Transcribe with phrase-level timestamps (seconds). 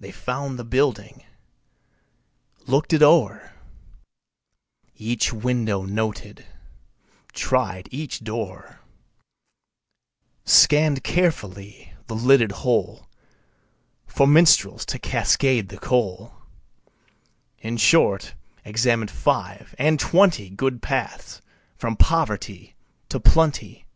[0.00, 1.24] They found the building,
[2.66, 3.52] looked it o'er,
[4.96, 6.46] Each window noted,
[7.32, 8.80] tried each door,
[10.44, 13.06] Scanned carefully the lidded hole
[14.04, 16.34] For minstrels to cascade the coal
[17.60, 18.34] In short,
[18.64, 21.40] examined five and twenty Good paths
[21.76, 22.74] from poverty
[23.10, 23.86] to plenty.